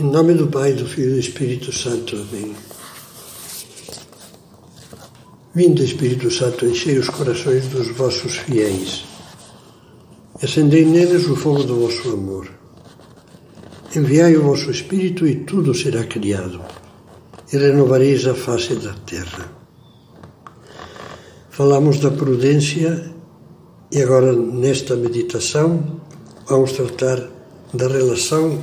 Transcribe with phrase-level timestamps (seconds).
[0.00, 2.14] Em nome do Pai, do Filho e do Espírito Santo.
[2.14, 2.54] Amém.
[5.52, 9.04] Vinde, Espírito Santo, enchei os corações dos vossos fiéis.
[10.40, 12.48] Acendei neles o fogo do vosso amor.
[13.96, 16.60] Enviai o vosso Espírito e tudo será criado,
[17.52, 19.50] e renovareis a face da terra.
[21.50, 23.12] Falamos da prudência
[23.90, 26.00] e agora, nesta meditação,
[26.46, 27.20] vamos tratar
[27.74, 28.62] da relação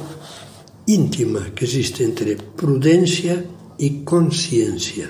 [0.87, 3.45] íntima que existe entre prudência
[3.79, 5.09] e consciência.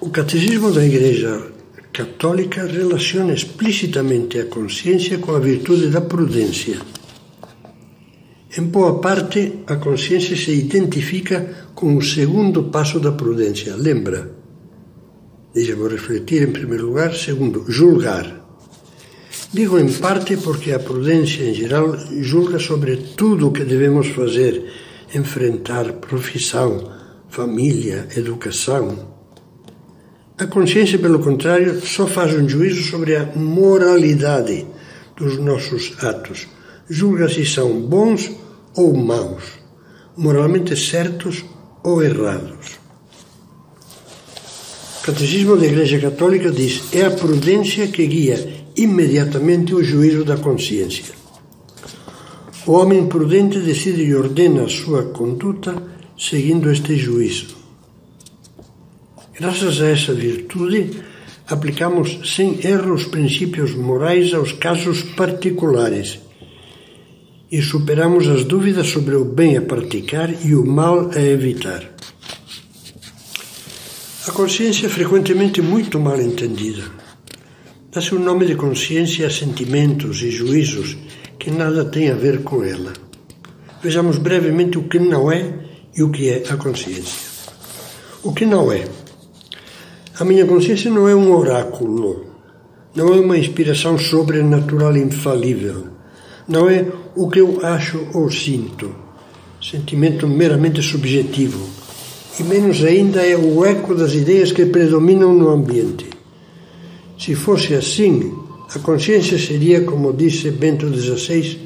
[0.00, 1.50] O Catecismo da Igreja
[1.92, 6.78] Católica relaciona explicitamente a consciência com a virtude da prudência.
[8.58, 13.74] Em boa parte, a consciência se identifica com o segundo passo da prudência.
[13.76, 14.34] Lembra?
[15.54, 17.14] Deixa-me refletir em primeiro lugar.
[17.14, 18.45] Segundo, julgar.
[19.52, 24.72] Digo em parte porque a prudência em geral julga sobre tudo o que devemos fazer,
[25.14, 26.90] enfrentar profissão,
[27.28, 29.14] família, educação.
[30.36, 34.66] A consciência, pelo contrário, só faz um juízo sobre a moralidade
[35.16, 36.48] dos nossos atos.
[36.90, 38.30] Julga se são bons
[38.74, 39.44] ou maus,
[40.16, 41.44] moralmente certos
[41.84, 42.78] ou errados.
[45.00, 50.36] O Catecismo da Igreja Católica diz: é a prudência que guia imediatamente o juízo da
[50.36, 51.14] consciência.
[52.66, 55.82] O homem prudente decide e ordena a sua conduta
[56.18, 57.56] seguindo este juízo.
[59.38, 61.02] Graças a essa virtude,
[61.46, 66.18] aplicamos sem erro os princípios morais aos casos particulares
[67.52, 71.94] e superamos as dúvidas sobre o bem a praticar e o mal a evitar.
[74.26, 77.05] A consciência é frequentemente muito mal entendida.
[77.96, 80.98] Dá-se o nome de consciência a sentimentos e juízos
[81.38, 82.92] que nada têm a ver com ela.
[83.82, 85.50] Vejamos brevemente o que não é
[85.96, 87.26] e o que é a consciência.
[88.22, 88.84] O que não é?
[90.20, 92.26] A minha consciência não é um oráculo,
[92.94, 95.86] não é uma inspiração sobrenatural infalível,
[96.46, 98.94] não é o que eu acho ou sinto,
[99.58, 101.66] sentimento meramente subjetivo
[102.38, 106.15] e menos ainda é o eco das ideias que predominam no ambiente.
[107.18, 108.34] Se fosse assim,
[108.74, 111.58] a consciência seria, como disse Bento XVI,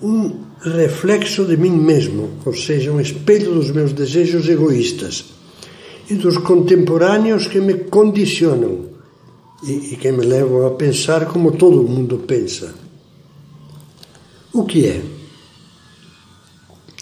[0.00, 5.24] um reflexo de mim mesmo, ou seja, um espelho dos meus desejos egoístas
[6.08, 8.86] e dos contemporâneos que me condicionam
[9.64, 12.74] e, e que me levam a pensar como todo mundo pensa.
[14.52, 15.02] O que é?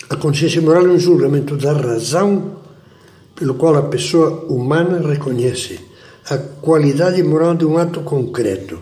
[0.08, 2.56] A consciência moral é um julgamento da razão
[3.34, 5.89] pelo qual a pessoa humana reconhece
[6.30, 8.78] a qualidade moral de um ato concreto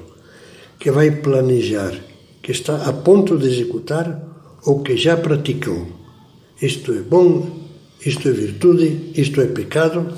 [0.78, 1.94] que vai planejar,
[2.42, 4.06] que está a ponto de executar
[4.66, 5.86] ou que já praticou.
[6.60, 7.48] Isto é bom,
[8.04, 10.12] isto é virtude, isto é pecado.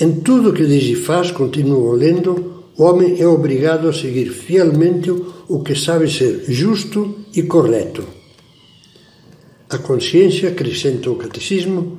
[0.00, 5.10] Em tudo que diz e faz, continuo lendo, o homem é obrigado a seguir fielmente
[5.10, 8.02] o que sabe ser justo e correto.
[9.68, 11.98] A consciência, acrescenta o catecismo,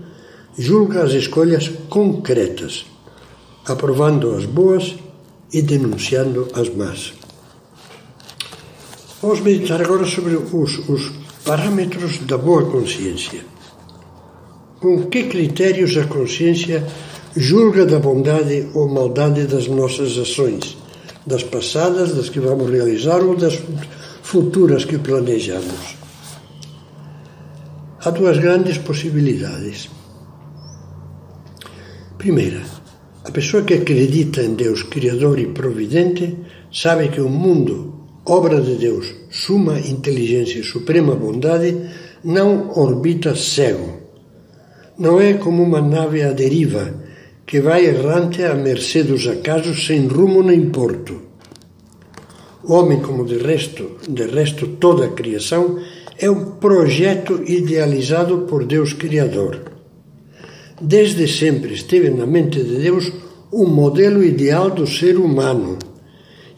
[0.57, 2.85] julga as escolhas concretas,
[3.67, 4.95] aprovando as boas
[5.51, 7.13] e denunciando as más.
[9.21, 11.11] Vamos meditar agora sobre os, os
[11.43, 13.43] parâmetros da boa consciência.
[14.79, 16.85] Com que critérios a consciência
[17.35, 20.77] julga da bondade ou maldade das nossas ações,
[21.25, 23.59] das passadas, das que vamos realizar ou das
[24.21, 25.95] futuras que planejamos?
[28.03, 29.89] Há duas grandes possibilidades.
[32.19, 32.61] Primeira,
[33.25, 36.37] a pessoa que acredita em Deus Criador e Providente
[36.71, 41.75] sabe que o mundo, obra de Deus, suma inteligência e suprema bondade,
[42.23, 43.99] não orbita cego.
[44.99, 47.03] Não é como uma nave à deriva
[47.47, 51.19] que vai errante à mercê dos acasos sem rumo nem porto.
[52.63, 55.79] O homem, como de resto, de resto toda a criação,
[56.19, 59.74] é um projeto idealizado por Deus Criador
[60.81, 63.11] desde sempre esteve na mente de Deus
[63.51, 65.77] o modelo ideal do ser humano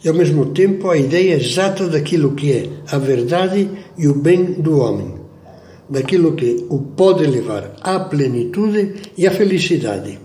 [0.02, 4.44] e, ao mesmo tempo, a ideia exata daquilo que é a verdade e o bem
[4.52, 5.14] do homem,
[5.88, 10.18] daquilo que o pode levar à plenitude e à felicidade.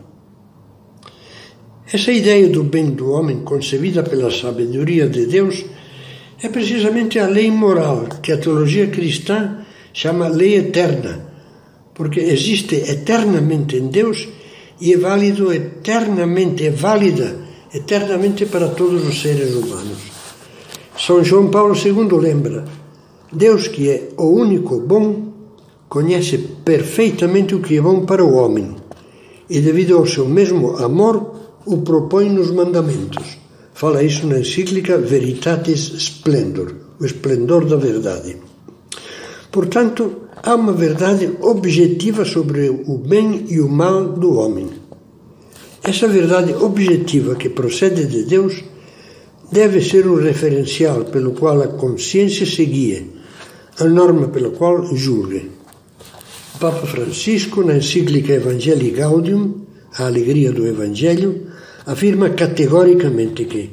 [1.92, 5.63] Essa ideia do bem do homem, concebida pela sabedoria de Deus,
[6.42, 9.60] é precisamente a lei moral que a teologia cristã
[9.94, 11.32] chama lei eterna
[11.94, 14.28] porque existe eternamente em Deus
[14.81, 17.38] e é válido eternamente, é válida
[17.74, 19.98] eternamente para todos os seres humanos.
[20.98, 22.66] São João Paulo II lembra:
[23.31, 25.34] Deus, que é o único bom,
[25.90, 28.75] conhece perfeitamente o que é bom para o homem
[29.50, 31.36] e, devido ao seu mesmo amor,
[31.66, 33.38] o propõe nos mandamentos.
[33.74, 38.38] Fala isso na encíclica Veritatis Splendor, o esplendor da verdade.
[39.51, 44.69] Portanto, há uma verdade objetiva sobre o bem e o mal do homem.
[45.83, 48.63] Essa verdade objetiva que procede de Deus
[49.51, 53.03] deve ser o referencial pelo qual a consciência se guia,
[53.80, 55.51] a norma pela qual julgue.
[56.56, 59.62] O Papa Francisco, na encíclica Evangelii Gaudium,
[59.97, 61.47] a alegria do Evangelho,
[61.85, 63.71] afirma categoricamente que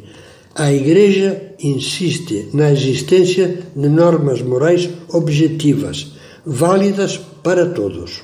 [0.54, 6.12] a Igreja insiste na existência de normas morais objetivas,
[6.52, 8.22] válidas para todos.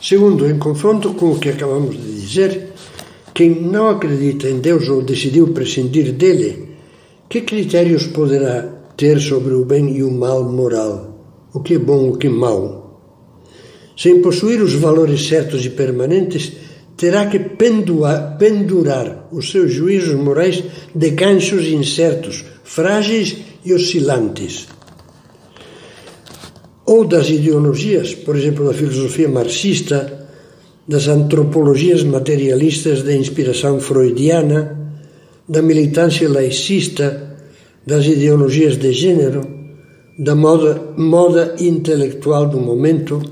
[0.00, 2.72] Segundo, em confronto com o que acabamos de dizer,
[3.34, 6.76] quem não acredita em Deus ou decidiu prescindir dele,
[7.28, 8.62] que critérios poderá
[8.96, 11.14] ter sobre o bem e o mal moral?
[11.52, 13.02] O que é bom, o que é mau?
[13.94, 16.54] Sem possuir os valores certos e permanentes,
[16.96, 24.68] terá que pendurar, pendurar os seus juízos morais de ganchos incertos, frágeis e oscilantes.
[26.86, 30.28] Ou das ideologias, por exemplo, da filosofia marxista,
[30.86, 34.78] das antropologias materialistas de inspiração freudiana,
[35.48, 37.36] da militância laicista,
[37.86, 39.42] das ideologias de gênero,
[40.18, 43.22] da moda, moda intelectual do momento,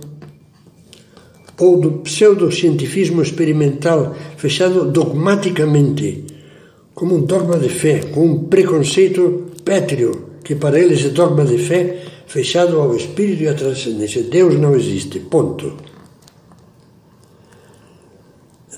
[1.60, 6.24] ou do pseudocientifismo experimental fechado dogmaticamente,
[6.94, 11.58] como um dogma de fé, com um preconceito pétreo, que para eles é dogma de
[11.58, 12.02] fé
[12.32, 14.22] fechado ao espírito e à transcendência.
[14.22, 15.76] Deus não existe, ponto.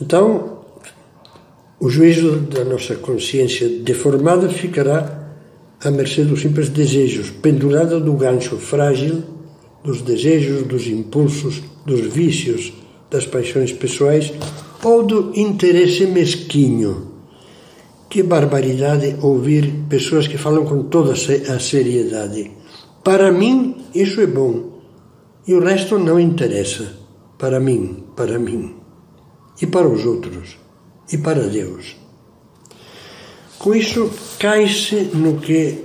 [0.02, 0.58] Então,
[1.78, 5.30] o juízo da nossa consciência deformada ficará
[5.84, 9.22] à mercê dos simples desejos, pendurada do gancho frágil
[9.84, 12.72] dos desejos, dos impulsos, dos vícios,
[13.08, 14.32] das paixões pessoais
[14.82, 17.12] ou do interesse mesquinho.
[18.10, 22.63] Que barbaridade ouvir pessoas que falam com toda a seriedade.
[23.04, 24.80] Para mim, isso é bom.
[25.46, 26.96] E o resto não interessa.
[27.38, 28.76] Para mim, para mim.
[29.60, 30.56] E para os outros.
[31.12, 31.96] E para Deus.
[33.58, 35.84] Com isso, cai-se no que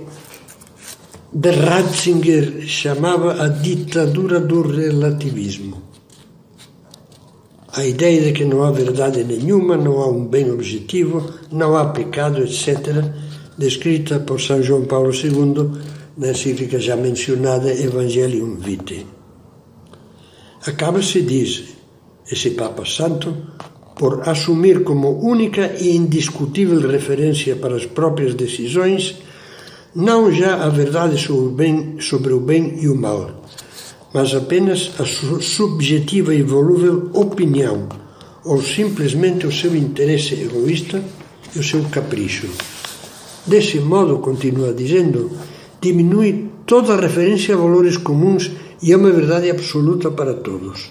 [1.32, 5.82] de Ratzinger chamava a ditadura do relativismo.
[7.74, 11.84] A ideia de que não há verdade nenhuma, não há um bem objetivo, não há
[11.90, 13.04] pecado, etc.,
[13.56, 19.06] descrita por São João Paulo II na encíclica já mencionada Evangelium Vitae.
[20.66, 21.64] Acaba-se, diz
[22.30, 23.36] esse Papa Santo,
[23.96, 29.16] por assumir como única e indiscutível referência para as próprias decisões
[29.94, 33.42] não já a verdade sobre o bem, sobre o bem e o mal,
[34.14, 37.88] mas apenas a subjetiva e volúvel opinião,
[38.44, 41.02] ou simplesmente o seu interesse egoísta
[41.54, 42.48] e o seu capricho.
[43.46, 45.30] Desse modo, continua dizendo,
[45.80, 48.50] diminui toda referência a valores comuns
[48.82, 50.90] e a uma verdade absoluta para todos.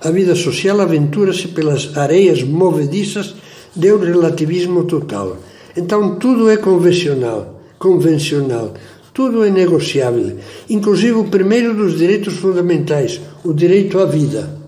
[0.00, 3.34] A vida social aventura-se pelas areias movediças
[3.74, 5.36] de um relativismo total.
[5.76, 8.74] Então tudo é convencional convencional.
[9.12, 10.36] Tudo é negociável,
[10.68, 14.58] inclusive o primeiro dos direitos fundamentais, o direito à vida.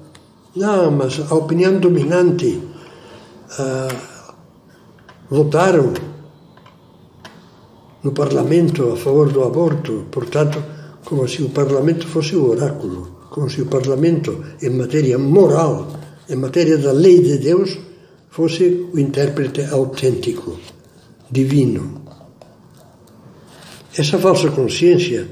[0.56, 2.58] Não, mas a opinião dominante
[3.58, 3.94] ah,
[5.28, 5.92] votaram
[8.08, 10.64] no Parlamento a favor do aborto, portanto,
[11.04, 15.92] como se o Parlamento fosse o oráculo, como se o Parlamento, em matéria moral,
[16.26, 17.76] em matéria da lei de Deus,
[18.30, 20.58] fosse o intérprete autêntico,
[21.30, 22.00] divino.
[23.94, 25.28] Essa falsa consciência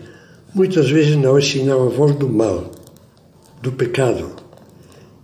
[0.54, 2.70] muitas vezes não é senão a voz do mal,
[3.62, 4.36] do pecado,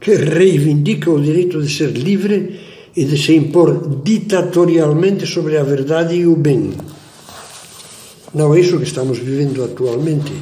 [0.01, 2.59] que reivindica o direito de ser livre
[2.97, 6.73] e de se impor ditatorialmente sobre a verdade e o bem.
[8.35, 10.33] Não é isso que estamos vivendo atualmente.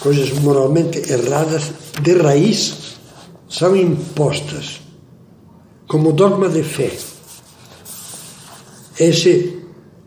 [0.00, 1.72] Coisas moralmente erradas
[2.02, 2.96] de raiz
[3.48, 4.80] são impostas
[5.86, 6.90] como dogma de fé.
[8.98, 9.60] Esse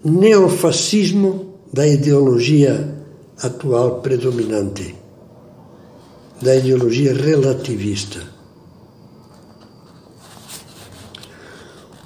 [0.03, 3.05] neofascismo da ideologia
[3.41, 4.95] atual predominante,
[6.41, 8.21] da ideologia relativista.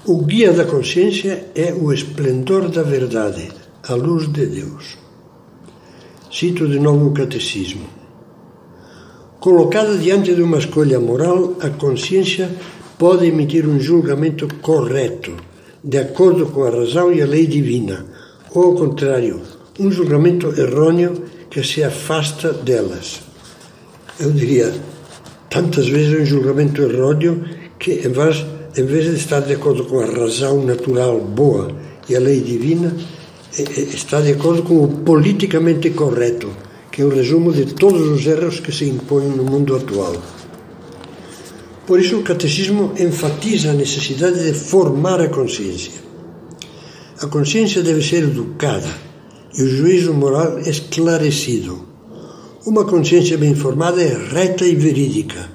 [0.06, 3.52] O guia da consciência é o esplendor da verdade,
[3.84, 4.98] a luz de Deus.
[6.38, 7.82] Cito de novo o catecismo.
[9.40, 12.48] Colocada diante de uma escolha moral, a consciência
[12.96, 15.34] pode emitir um julgamento correto,
[15.84, 18.06] de acordo com a razão e a lei divina,
[18.54, 19.42] ou ao contrário,
[19.80, 23.20] um julgamento errôneo que se afasta delas.
[24.20, 24.72] Eu diria,
[25.50, 27.46] tantas vezes um julgamento errôneo
[27.80, 28.46] que, em vez,
[28.78, 31.72] em vez de estar de acordo com a razão natural boa
[32.08, 32.96] e a lei divina,
[33.54, 36.50] está de acordo com o politicamente correto,
[36.92, 40.16] que é o resumo de todos os erros que se impõem no mundo atual.
[41.86, 45.94] Por isso, o catecismo enfatiza a necessidade de formar a consciência.
[47.22, 48.90] A consciência deve ser educada
[49.58, 51.88] e o juízo moral esclarecido.
[52.66, 55.50] Uma consciência bem formada é reta e verídica.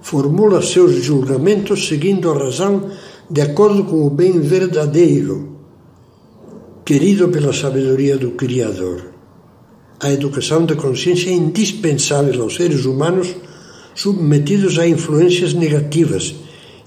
[0.00, 2.90] Formula seus julgamentos seguindo a razão
[3.30, 5.57] de acordo com o bem verdadeiro,
[6.88, 9.10] querido pela sabedoria do Criador.
[10.00, 13.36] A educação da consciência é indispensável aos seres humanos
[13.94, 16.34] submetidos a influências negativas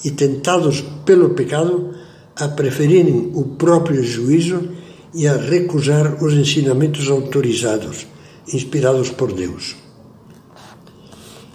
[0.04, 1.94] e tentados pelo pecado
[2.36, 4.70] a preferirem o próprio juízo
[5.14, 8.08] e a recusar os ensinamentos autorizados,
[8.52, 9.76] inspirados por Deus.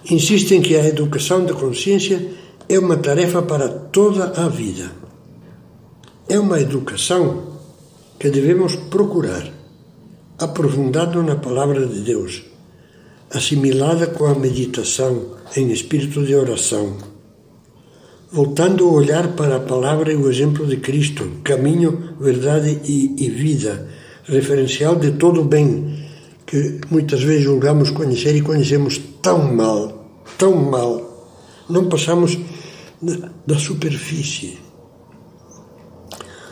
[0.09, 2.25] Insistem que a educação da consciência
[2.69, 4.89] é uma tarefa para toda a vida.
[6.29, 7.56] É uma educação
[8.19, 9.51] que devemos procurar,
[10.39, 12.43] aprofundado na palavra de Deus
[13.29, 16.95] assimilada com a meditação em espírito de oração,
[18.31, 23.29] voltando o olhar para a palavra e o exemplo de Cristo, caminho, verdade e, e
[23.29, 23.87] vida,
[24.25, 26.07] referencial de todo o bem
[26.45, 31.35] que muitas vezes julgamos conhecer e conhecemos tão mal, tão mal,
[31.69, 32.37] não passamos
[33.45, 34.57] da, superfície.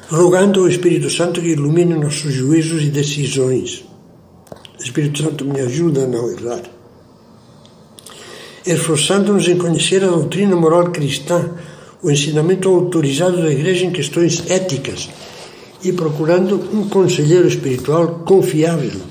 [0.10, 3.86] Rogando ao Espírito Santo que ilumine nossos juízos e decisões
[4.86, 6.62] Espírito Santo me ajuda a não errar.
[8.66, 11.56] Esforçando-nos em conhecer a doutrina moral cristã,
[12.04, 15.10] o ensinamento autorizado da Igreja em questões éticas
[15.84, 19.02] e procurando um conselheiro espiritual confiável.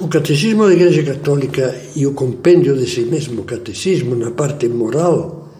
[0.00, 5.50] O Catecismo da Igreja Católica e o compêndio desse mesmo catecismo, na parte moral,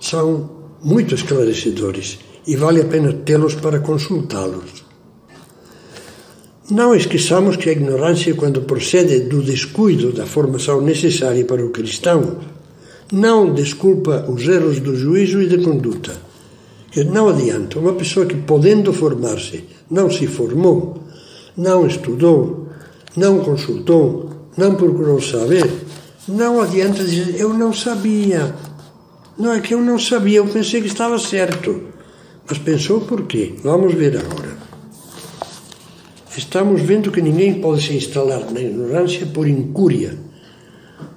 [0.00, 0.50] são
[0.82, 4.84] muito esclarecedores e vale a pena tê-los para consultá-los.
[6.70, 12.38] Não esqueçamos que a ignorância, quando procede do descuido da formação necessária para o cristão,
[13.12, 16.14] não desculpa os erros do juízo e da conduta.
[16.90, 21.02] Que não adianta uma pessoa que, podendo formar-se, não se formou,
[21.56, 22.68] não estudou,
[23.16, 25.70] não consultou, não procurou saber,
[26.26, 28.54] não adianta dizer eu não sabia.
[29.38, 31.82] Não é que eu não sabia, eu pensei que estava certo.
[32.48, 33.54] Mas pensou por quê?
[33.62, 34.56] Vamos ver agora.
[36.36, 40.18] Estamos vendo que ninguém pode se instalar na ignorância por incúria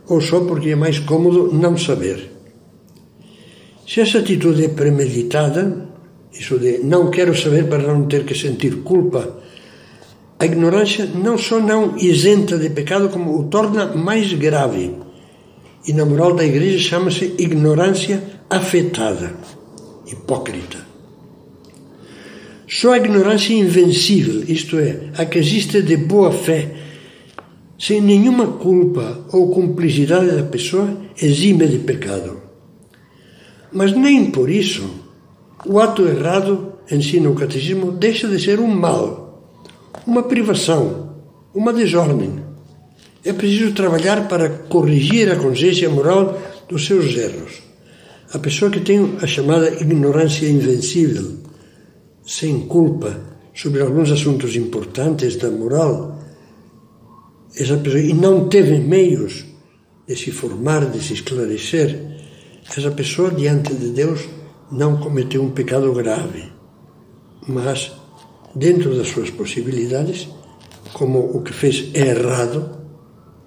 [0.07, 2.31] ou só porque é mais cômodo não saber.
[3.87, 5.87] Se essa atitude é premeditada,
[6.33, 9.39] isso de não quero saber para não ter que sentir culpa,
[10.37, 14.95] a ignorância não só não isenta de pecado, como o torna mais grave.
[15.87, 19.33] E na moral da igreja chama-se ignorância afetada,
[20.05, 20.84] hipócrita.
[22.77, 26.75] Só a ignorância invencível, isto é, a que existe de boa fé,
[27.79, 30.89] sem nenhuma culpa ou cumplicidade da pessoa,
[31.21, 32.41] exime de pecado.
[33.71, 34.83] Mas nem por isso
[35.65, 39.49] o ato errado, ensina o catecismo, deixa de ser um mal,
[40.05, 41.15] uma privação,
[41.53, 42.43] uma desordem.
[43.23, 47.53] É preciso trabalhar para corrigir a consciência moral dos seus erros.
[48.33, 51.44] A pessoa que tem a chamada ignorância invencível,
[52.25, 56.19] sem culpa sobre alguns assuntos importantes da moral,
[57.55, 59.45] essa pessoa, e não teve meios
[60.07, 62.17] de se formar, de se esclarecer,
[62.67, 64.27] essa pessoa diante de Deus
[64.71, 66.51] não cometeu um pecado grave,
[67.47, 67.91] mas
[68.55, 70.27] dentro das suas possibilidades,
[70.93, 72.81] como o que fez é errado,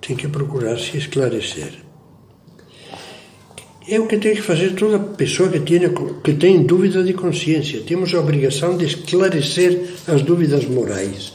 [0.01, 1.88] tem que procurar se esclarecer.
[3.91, 5.81] É o que tem que fazer toda pessoa que tem,
[6.23, 7.81] que tem dúvida de consciência.
[7.87, 11.33] Temos a obrigação de esclarecer as dúvidas morais.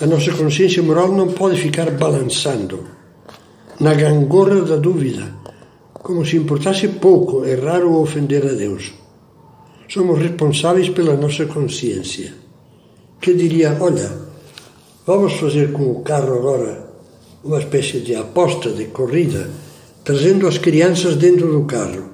[0.00, 2.86] A nossa consciência moral não pode ficar balançando
[3.78, 5.30] na gangorra da dúvida,
[5.92, 8.94] como se importasse pouco errar ou ofender a Deus.
[9.90, 12.32] Somos responsáveis pela nossa consciência.
[13.20, 14.10] Que diria: olha,
[15.06, 16.94] vamos fazer com o carro agora
[17.44, 19.65] uma espécie de aposta, de corrida
[20.06, 22.10] trazendo as crianças dentro do carro.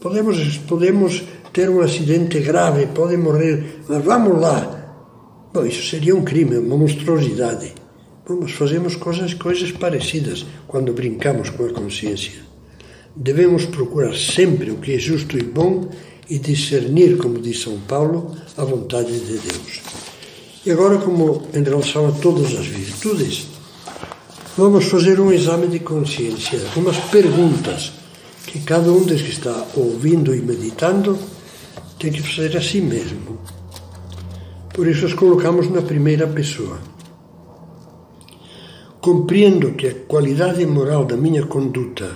[0.00, 1.22] Podemos, podemos
[1.52, 5.48] ter um acidente grave, podem morrer, mas vamos lá.
[5.54, 7.72] Bom, isso seria um crime, uma monstruosidade.
[8.28, 12.40] Bom, mas fazemos coisas, coisas parecidas quando brincamos com a consciência.
[13.14, 15.88] Devemos procurar sempre o que é justo e bom
[16.28, 19.80] e discernir, como diz São Paulo, a vontade de Deus.
[20.66, 23.55] E agora, como em relação a todas as virtudes,
[24.56, 27.92] Vamos fazer um exame de consciência, umas perguntas
[28.46, 31.18] que cada um dos que está ouvindo e meditando
[31.98, 33.38] tem que fazer a si mesmo.
[34.72, 36.78] Por isso as colocamos na primeira pessoa.
[38.98, 42.14] Compreendo que a qualidade moral da minha conduta,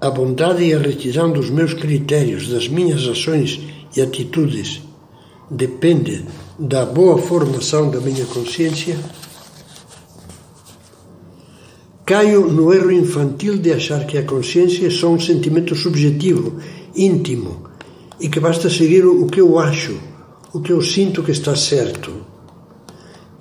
[0.00, 3.60] a bondade e a retidão dos meus critérios, das minhas ações
[3.96, 4.82] e atitudes,
[5.48, 6.24] depende
[6.58, 8.98] da boa formação da minha consciência
[12.06, 16.56] Caio no erro infantil de achar que a consciência é só um sentimento subjetivo,
[16.94, 17.64] íntimo,
[18.20, 19.98] e que basta seguir o que eu acho,
[20.52, 22.12] o que eu sinto que está certo.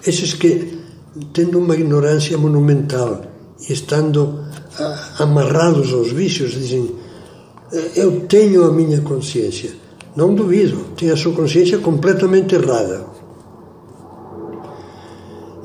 [0.03, 0.79] Esses que,
[1.31, 3.22] tendo uma ignorância monumental
[3.69, 4.43] e estando
[5.19, 6.89] amarrados aos vícios, dizem:
[7.95, 9.74] Eu tenho a minha consciência.
[10.15, 13.14] Não duvido, tem a sua consciência completamente errada.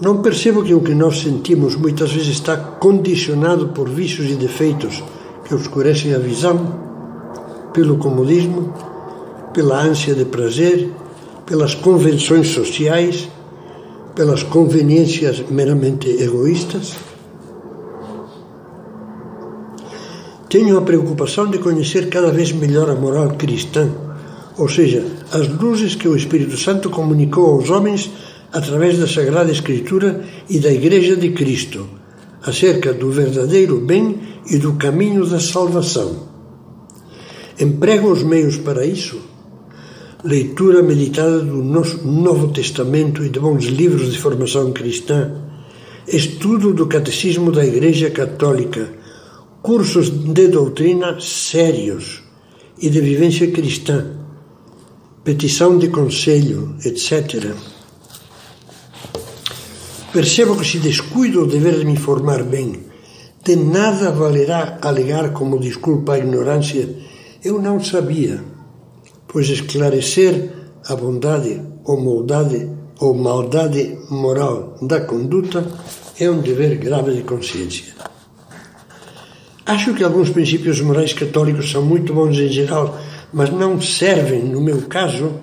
[0.00, 5.02] Não percebo que o que nós sentimos muitas vezes está condicionado por vícios e defeitos
[5.44, 6.74] que obscurecem a visão,
[7.74, 8.72] pelo comodismo,
[9.52, 10.90] pela ânsia de prazer,
[11.44, 13.28] pelas convenções sociais,
[14.14, 16.94] pelas conveniências meramente egoístas?
[20.48, 23.88] Tenho a preocupação de conhecer cada vez melhor a moral cristã,
[24.56, 28.10] ou seja, as luzes que o Espírito Santo comunicou aos homens
[28.52, 31.88] através da Sagrada Escritura e da Igreja de Cristo,
[32.42, 36.28] acerca do verdadeiro bem e do caminho da salvação.
[37.58, 39.20] Emprego os meios para isso?
[40.24, 45.30] Leitura meditada do Novo Testamento e de bons livros de formação cristã,
[46.06, 48.92] estudo do Catecismo da Igreja Católica,
[49.62, 52.22] cursos de doutrina sérios
[52.80, 54.16] e de vivência cristã,
[55.22, 57.54] petição de conselho, etc.
[60.12, 62.84] Percebo que se descuido o dever de me informar bem,
[63.44, 66.88] de nada valerá alegar como desculpa a ignorância.
[67.44, 68.42] Eu não sabia,
[69.28, 70.50] pois esclarecer
[70.88, 75.64] a bondade ou maldade ou maldade moral da conduta
[76.18, 77.94] é um dever grave de consciência.
[79.64, 82.98] Acho que alguns princípios morais católicos são muito bons em geral,
[83.32, 85.34] mas não servem no meu caso.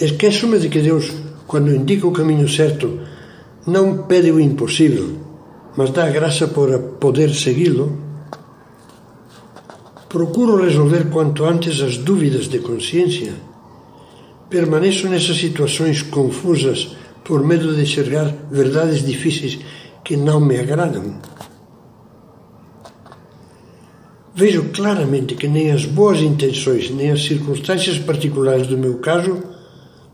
[0.00, 1.12] Esqueço-me de que Deus,
[1.48, 3.00] quando indica o caminho certo,
[3.66, 5.16] não pede o impossível,
[5.76, 7.98] mas dá graça por poder segui-lo,
[10.08, 13.32] procuro resolver quanto antes as dúvidas de consciência.
[14.48, 19.58] Permaneço nessas situações confusas por medo de enxergar verdades difíceis
[20.02, 21.20] que não me agradam.
[24.34, 29.42] Vejo claramente que nem as boas intenções nem as circunstâncias particulares do meu caso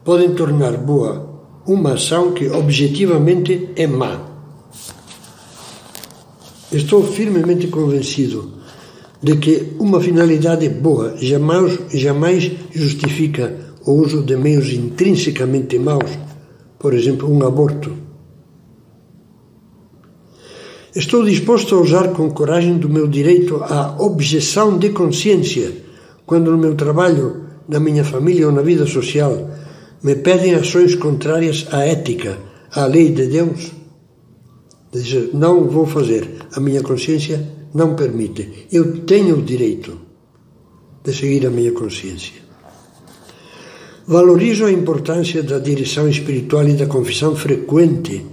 [0.05, 1.26] podem tornar boa
[1.67, 4.21] uma ação que objetivamente é má.
[6.71, 8.53] Estou firmemente convencido
[9.23, 16.11] de que uma finalidade boa jamais, jamais justifica o uso de meios intrinsecamente maus,
[16.79, 17.93] por exemplo, um aborto.
[20.95, 25.73] Estou disposto a usar com coragem do meu direito à objeção de consciência
[26.25, 29.51] quando no meu trabalho, na minha família ou na vida social
[30.07, 32.39] me pedem ações contrárias à ética,
[32.71, 33.73] à lei de Deus,
[34.93, 38.69] dizer, não vou fazer, a minha consciência não permite.
[38.71, 39.99] Eu tenho o direito
[41.03, 42.35] de seguir a minha consciência.
[44.07, 48.27] Valorizo a importância da direção espiritual e da confissão frequente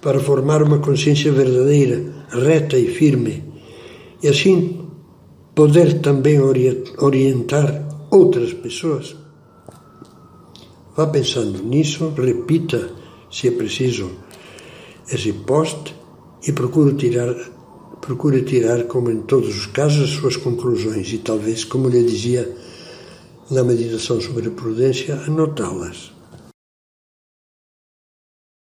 [0.00, 3.42] para formar uma consciência verdadeira, reta e firme,
[4.22, 4.80] e assim
[5.56, 9.25] poder também orientar outras pessoas
[10.96, 12.90] Vá pensando nisso, repita,
[13.30, 14.12] se é preciso,
[15.12, 15.94] esse post
[16.48, 17.34] e procure tirar,
[18.00, 22.50] procure tirar, como em todos os casos, as suas conclusões e talvez, como lhe dizia
[23.50, 26.15] na meditação sobre prudência, anotá-las.